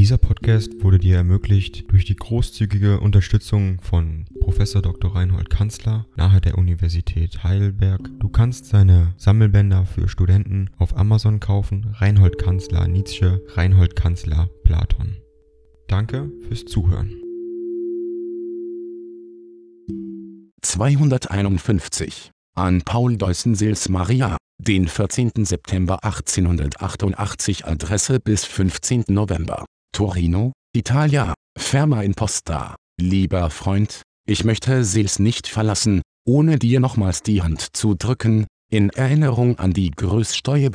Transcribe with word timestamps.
Dieser 0.00 0.16
Podcast 0.16 0.82
wurde 0.82 0.98
dir 0.98 1.16
ermöglicht 1.16 1.92
durch 1.92 2.06
die 2.06 2.16
großzügige 2.16 3.00
Unterstützung 3.00 3.82
von 3.82 4.24
Prof. 4.40 4.56
Dr. 4.56 5.14
Reinhold 5.14 5.50
Kanzler 5.50 6.06
nahe 6.16 6.40
der 6.40 6.56
Universität 6.56 7.44
Heidelberg. 7.44 8.08
Du 8.18 8.30
kannst 8.30 8.64
seine 8.64 9.12
Sammelbänder 9.18 9.84
für 9.84 10.08
Studenten 10.08 10.70
auf 10.78 10.96
Amazon 10.96 11.38
kaufen. 11.38 11.94
Reinhold 11.98 12.38
Kanzler 12.38 12.88
Nietzsche, 12.88 13.42
Reinhold 13.48 13.94
Kanzler 13.94 14.48
Platon. 14.64 15.18
Danke 15.86 16.32
fürs 16.48 16.64
Zuhören. 16.64 17.12
251 20.62 22.30
an 22.54 22.80
Paul 22.86 23.18
Deussen 23.18 23.54
Sils 23.54 23.90
Maria, 23.90 24.38
den 24.56 24.88
14. 24.88 25.44
September 25.44 26.02
1888 26.02 27.66
Adresse 27.66 28.18
bis 28.18 28.46
15. 28.46 29.04
November 29.08 29.66
Torino, 29.92 30.52
Italia, 30.74 31.34
Ferma 31.58 32.02
in 32.02 32.14
Posta. 32.14 32.76
Lieber 33.00 33.50
Freund, 33.50 34.02
ich 34.26 34.44
möchte 34.44 34.84
Sils 34.84 35.18
nicht 35.18 35.46
verlassen, 35.46 36.02
ohne 36.26 36.58
dir 36.58 36.80
nochmals 36.80 37.22
die 37.22 37.42
Hand 37.42 37.76
zu 37.76 37.94
drücken, 37.94 38.46
in 38.70 38.90
Erinnerung 38.90 39.58
an 39.58 39.72
die 39.72 39.90
größte 39.90 40.70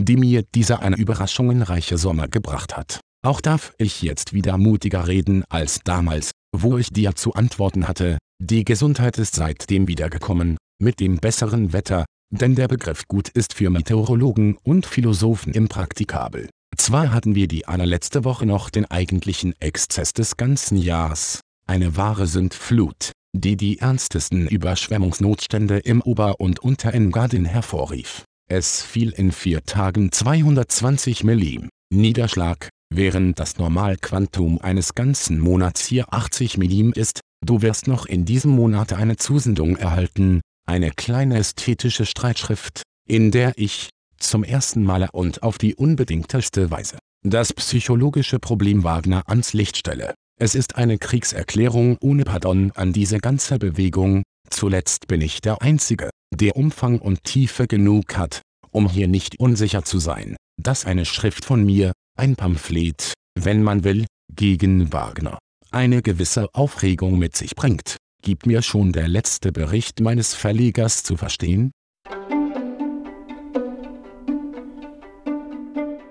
die 0.00 0.16
mir 0.16 0.42
dieser 0.54 0.80
eine 0.80 0.96
überraschungenreiche 0.96 1.98
Sommer 1.98 2.28
gebracht 2.28 2.76
hat. 2.76 3.00
Auch 3.22 3.40
darf 3.40 3.74
ich 3.78 4.02
jetzt 4.02 4.32
wieder 4.32 4.56
mutiger 4.56 5.06
reden 5.06 5.44
als 5.50 5.80
damals, 5.84 6.30
wo 6.56 6.78
ich 6.78 6.88
dir 6.90 7.14
zu 7.14 7.34
antworten 7.34 7.86
hatte, 7.86 8.18
die 8.42 8.64
Gesundheit 8.64 9.18
ist 9.18 9.34
seitdem 9.34 9.86
wiedergekommen, 9.86 10.56
mit 10.80 10.98
dem 11.00 11.18
besseren 11.18 11.74
Wetter, 11.74 12.06
denn 12.30 12.54
der 12.54 12.68
Begriff 12.68 13.06
gut 13.06 13.28
ist 13.28 13.52
für 13.52 13.68
Meteorologen 13.68 14.56
und 14.62 14.86
Philosophen 14.86 15.52
impraktikabel. 15.52 16.48
Zwar 16.76 17.12
hatten 17.12 17.34
wir 17.34 17.48
die 17.48 17.66
allerletzte 17.66 18.24
Woche 18.24 18.46
noch 18.46 18.70
den 18.70 18.90
eigentlichen 18.90 19.54
Exzess 19.60 20.12
des 20.12 20.36
ganzen 20.36 20.78
Jahres, 20.78 21.40
eine 21.66 21.96
wahre 21.96 22.26
Sündflut, 22.26 23.12
die 23.32 23.56
die 23.56 23.78
ernstesten 23.78 24.46
Überschwemmungsnotstände 24.46 25.78
im 25.78 26.00
Ober- 26.02 26.40
und 26.40 26.60
Unterengadin 26.60 27.44
hervorrief. 27.44 28.24
Es 28.48 28.82
fiel 28.82 29.10
in 29.10 29.30
vier 29.30 29.62
Tagen 29.64 30.10
220 30.10 31.22
mm 31.22 31.68
Niederschlag, 31.92 32.68
während 32.92 33.38
das 33.38 33.58
Normalquantum 33.58 34.60
eines 34.60 34.94
ganzen 34.94 35.38
Monats 35.38 35.86
hier 35.86 36.12
80 36.12 36.58
mm 36.58 36.92
ist. 36.94 37.20
Du 37.44 37.62
wirst 37.62 37.86
noch 37.86 38.06
in 38.06 38.24
diesem 38.24 38.50
Monat 38.50 38.92
eine 38.92 39.16
Zusendung 39.16 39.76
erhalten, 39.76 40.40
eine 40.68 40.90
kleine 40.90 41.38
ästhetische 41.38 42.06
Streitschrift, 42.06 42.82
in 43.08 43.30
der 43.30 43.52
ich, 43.56 43.88
zum 44.20 44.44
ersten 44.44 44.84
Male 44.84 45.08
und 45.12 45.42
auf 45.42 45.58
die 45.58 45.74
unbedingteste 45.74 46.70
Weise, 46.70 46.98
das 47.24 47.52
psychologische 47.52 48.38
Problem 48.38 48.84
Wagner 48.84 49.22
ans 49.26 49.52
Licht 49.52 49.76
stelle. 49.76 50.14
Es 50.38 50.54
ist 50.54 50.76
eine 50.76 50.98
Kriegserklärung 50.98 51.98
ohne 52.00 52.24
Pardon 52.24 52.72
an 52.74 52.92
diese 52.92 53.18
ganze 53.18 53.58
Bewegung, 53.58 54.22
zuletzt 54.48 55.06
bin 55.06 55.20
ich 55.20 55.40
der 55.40 55.60
Einzige, 55.60 56.10
der 56.34 56.56
Umfang 56.56 56.98
und 56.98 57.24
Tiefe 57.24 57.66
genug 57.66 58.16
hat, 58.16 58.40
um 58.70 58.88
hier 58.88 59.08
nicht 59.08 59.38
unsicher 59.38 59.84
zu 59.84 59.98
sein, 59.98 60.36
dass 60.60 60.86
eine 60.86 61.04
Schrift 61.04 61.44
von 61.44 61.64
mir, 61.64 61.92
ein 62.16 62.36
Pamphlet, 62.36 63.12
wenn 63.38 63.62
man 63.62 63.84
will, 63.84 64.06
gegen 64.34 64.92
Wagner, 64.92 65.38
eine 65.70 66.02
gewisse 66.02 66.48
Aufregung 66.54 67.18
mit 67.18 67.36
sich 67.36 67.54
bringt, 67.54 67.96
gibt 68.22 68.46
mir 68.46 68.62
schon 68.62 68.92
der 68.92 69.08
letzte 69.08 69.52
Bericht 69.52 70.00
meines 70.00 70.34
Verlegers 70.34 71.02
zu 71.02 71.16
verstehen, 71.16 71.72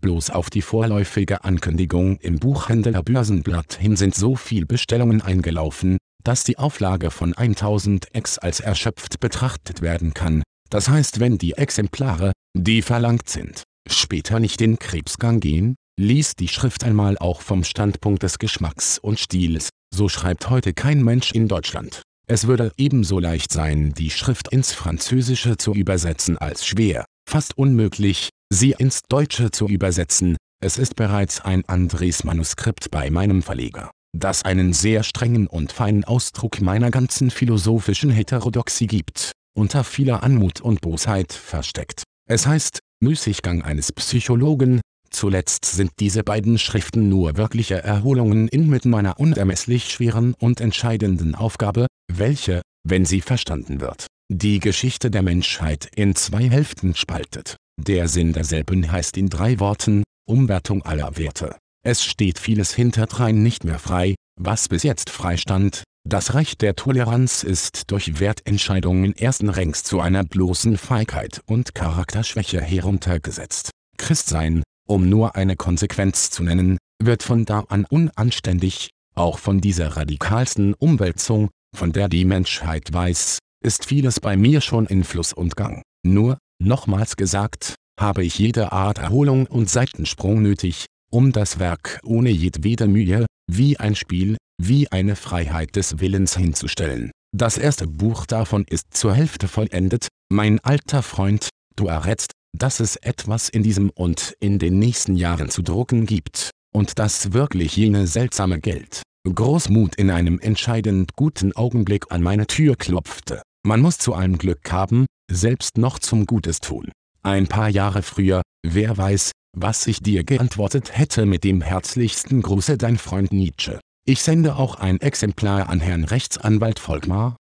Bloß 0.00 0.30
auf 0.30 0.48
die 0.48 0.62
vorläufige 0.62 1.44
Ankündigung 1.44 2.18
im 2.20 2.38
Buchhändler 2.38 3.02
Börsenblatt 3.02 3.74
hin 3.74 3.96
sind 3.96 4.14
so 4.14 4.34
viel 4.34 4.64
Bestellungen 4.64 5.20
eingelaufen, 5.20 5.98
dass 6.24 6.42
die 6.42 6.58
Auflage 6.58 7.10
von 7.10 7.34
1000 7.34 8.14
Ex 8.14 8.38
als 8.38 8.60
erschöpft 8.60 9.20
betrachtet 9.20 9.82
werden 9.82 10.14
kann. 10.14 10.42
Das 10.70 10.88
heißt 10.88 11.20
wenn 11.20 11.36
die 11.36 11.52
Exemplare, 11.52 12.32
die 12.56 12.80
verlangt 12.80 13.28
sind, 13.28 13.62
später 13.88 14.40
nicht 14.40 14.62
in 14.62 14.78
Krebsgang 14.78 15.40
gehen, 15.40 15.74
liest 15.98 16.40
die 16.40 16.48
Schrift 16.48 16.82
einmal 16.84 17.18
auch 17.18 17.42
vom 17.42 17.62
Standpunkt 17.62 18.22
des 18.22 18.38
Geschmacks 18.38 18.98
und 18.98 19.20
Stils, 19.20 19.68
so 19.94 20.08
schreibt 20.08 20.48
heute 20.48 20.72
kein 20.72 21.04
Mensch 21.04 21.32
in 21.32 21.46
Deutschland. 21.46 22.02
Es 22.26 22.46
würde 22.46 22.72
ebenso 22.78 23.18
leicht 23.18 23.52
sein 23.52 23.92
die 23.92 24.10
Schrift 24.10 24.48
ins 24.48 24.72
Französische 24.72 25.58
zu 25.58 25.74
übersetzen 25.74 26.38
als 26.38 26.64
schwer, 26.64 27.04
fast 27.28 27.58
unmöglich, 27.58 28.30
sie 28.52 28.74
ins 28.76 29.02
Deutsche 29.08 29.50
zu 29.50 29.66
übersetzen, 29.68 30.36
es 30.62 30.76
ist 30.76 30.96
bereits 30.96 31.40
ein 31.40 31.64
anderes 31.66 32.24
Manuskript 32.24 32.90
bei 32.90 33.08
meinem 33.10 33.42
Verleger, 33.42 33.90
das 34.16 34.44
einen 34.44 34.72
sehr 34.72 35.04
strengen 35.04 35.46
und 35.46 35.72
feinen 35.72 36.04
Ausdruck 36.04 36.60
meiner 36.60 36.90
ganzen 36.90 37.30
philosophischen 37.30 38.10
Heterodoxie 38.10 38.88
gibt, 38.88 39.32
unter 39.56 39.84
vieler 39.84 40.22
Anmut 40.22 40.60
und 40.60 40.80
Bosheit 40.80 41.32
versteckt. 41.32 42.02
Es 42.28 42.46
heißt, 42.46 42.80
Müßiggang 43.02 43.62
eines 43.62 43.92
Psychologen, 43.92 44.80
zuletzt 45.10 45.64
sind 45.64 45.92
diese 46.00 46.22
beiden 46.22 46.58
Schriften 46.58 47.08
nur 47.08 47.36
wirkliche 47.36 47.82
Erholungen 47.82 48.48
inmitten 48.48 48.90
meiner 48.90 49.18
unermesslich 49.18 49.90
schweren 49.90 50.34
und 50.34 50.60
entscheidenden 50.60 51.34
Aufgabe, 51.34 51.86
welche, 52.12 52.62
wenn 52.86 53.06
sie 53.06 53.20
verstanden 53.20 53.80
wird, 53.80 54.06
die 54.30 54.58
Geschichte 54.58 55.10
der 55.10 55.22
Menschheit 55.22 55.88
in 55.94 56.14
zwei 56.14 56.50
Hälften 56.50 56.94
spaltet. 56.94 57.56
Der 57.86 58.08
Sinn 58.08 58.34
derselben 58.34 58.92
heißt 58.92 59.16
in 59.16 59.30
drei 59.30 59.58
Worten, 59.58 60.02
Umwertung 60.28 60.82
aller 60.82 61.16
Werte. 61.16 61.56
Es 61.82 62.04
steht 62.04 62.38
vieles 62.38 62.74
hinterdrein 62.74 63.42
nicht 63.42 63.64
mehr 63.64 63.78
frei, 63.78 64.16
was 64.38 64.68
bis 64.68 64.82
jetzt 64.82 65.08
frei 65.08 65.38
stand, 65.38 65.84
das 66.06 66.34
Recht 66.34 66.60
der 66.60 66.76
Toleranz 66.76 67.42
ist 67.42 67.90
durch 67.90 68.20
Wertentscheidungen 68.20 69.16
ersten 69.16 69.48
Rangs 69.48 69.82
zu 69.82 70.00
einer 70.00 70.24
bloßen 70.24 70.76
Feigheit 70.76 71.42
und 71.46 71.74
Charakterschwäche 71.74 72.60
heruntergesetzt. 72.60 73.70
Christsein, 73.96 74.62
um 74.86 75.08
nur 75.08 75.36
eine 75.36 75.56
Konsequenz 75.56 76.30
zu 76.30 76.42
nennen, 76.42 76.76
wird 77.02 77.22
von 77.22 77.46
da 77.46 77.60
an 77.68 77.86
unanständig, 77.86 78.90
auch 79.14 79.38
von 79.38 79.60
dieser 79.62 79.96
radikalsten 79.96 80.74
Umwälzung, 80.74 81.48
von 81.74 81.92
der 81.92 82.08
die 82.08 82.26
Menschheit 82.26 82.92
weiß, 82.92 83.38
ist 83.64 83.86
vieles 83.86 84.20
bei 84.20 84.36
mir 84.36 84.60
schon 84.60 84.86
in 84.86 85.02
Fluss 85.04 85.32
und 85.32 85.56
Gang. 85.56 85.82
Nur, 86.02 86.38
Nochmals 86.62 87.16
gesagt, 87.16 87.76
habe 87.98 88.22
ich 88.22 88.38
jede 88.38 88.70
Art 88.72 88.98
Erholung 88.98 89.46
und 89.46 89.70
Seitensprung 89.70 90.42
nötig, 90.42 90.84
um 91.10 91.32
das 91.32 91.58
Werk 91.58 92.00
ohne 92.04 92.28
jedwede 92.28 92.86
Mühe, 92.86 93.24
wie 93.50 93.78
ein 93.78 93.94
Spiel, 93.94 94.36
wie 94.60 94.92
eine 94.92 95.16
Freiheit 95.16 95.74
des 95.76 96.00
Willens 96.00 96.36
hinzustellen. 96.36 97.12
Das 97.34 97.56
erste 97.56 97.86
Buch 97.86 98.26
davon 98.26 98.66
ist 98.68 98.92
zur 98.92 99.14
Hälfte 99.14 99.48
vollendet, 99.48 100.08
mein 100.30 100.60
alter 100.60 101.02
Freund, 101.02 101.48
du 101.76 101.86
errätst, 101.86 102.32
dass 102.56 102.80
es 102.80 102.96
etwas 102.96 103.48
in 103.48 103.62
diesem 103.62 103.88
und 103.88 104.34
in 104.38 104.58
den 104.58 104.78
nächsten 104.78 105.16
Jahren 105.16 105.48
zu 105.48 105.62
drucken 105.62 106.04
gibt, 106.04 106.50
und 106.74 106.98
dass 106.98 107.32
wirklich 107.32 107.74
jene 107.76 108.06
seltsame 108.06 108.60
Geld, 108.60 109.02
Großmut 109.26 109.94
in 109.94 110.10
einem 110.10 110.38
entscheidend 110.38 111.16
guten 111.16 111.54
Augenblick 111.54 112.12
an 112.12 112.22
meine 112.22 112.46
Tür 112.46 112.76
klopfte. 112.76 113.40
Man 113.66 113.80
muss 113.80 113.98
zu 113.98 114.14
allem 114.14 114.36
Glück 114.36 114.70
haben, 114.70 115.06
selbst 115.30 115.78
noch 115.78 115.98
zum 115.98 116.26
Gutes 116.26 116.60
tun. 116.60 116.90
Ein 117.22 117.46
paar 117.46 117.68
Jahre 117.68 118.02
früher, 118.02 118.42
wer 118.62 118.96
weiß, 118.98 119.32
was 119.56 119.86
ich 119.86 120.00
dir 120.00 120.24
geantwortet 120.24 120.96
hätte 120.96 121.26
mit 121.26 121.44
dem 121.44 121.60
herzlichsten 121.60 122.42
Gruße 122.42 122.76
dein 122.76 122.98
Freund 122.98 123.32
Nietzsche. 123.32 123.80
Ich 124.06 124.22
sende 124.22 124.56
auch 124.56 124.76
ein 124.76 125.00
Exemplar 125.00 125.68
an 125.68 125.80
Herrn 125.80 126.04
Rechtsanwalt 126.04 126.78
Volkmar. 126.78 127.36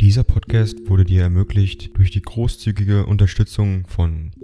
Dieser 0.00 0.24
Podcast 0.24 0.88
wurde 0.88 1.04
dir 1.04 1.22
ermöglicht 1.22 1.96
durch 1.96 2.10
die 2.10 2.22
großzügige 2.22 3.06
Unterstützung 3.06 3.86
von 3.86 4.32